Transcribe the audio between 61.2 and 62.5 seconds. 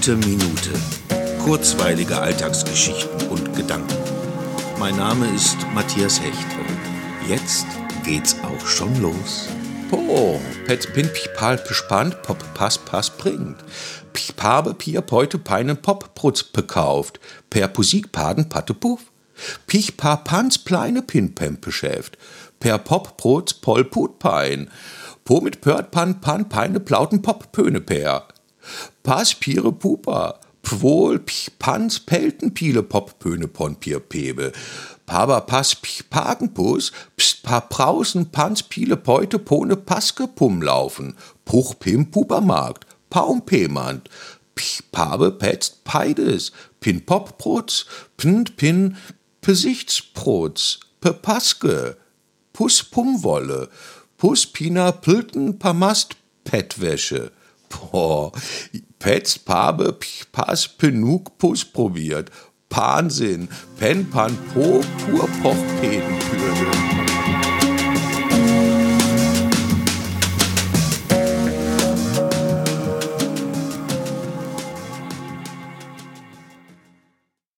Puss probiert.